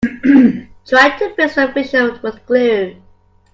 [0.87, 2.95] Try to fix that fissure with glue.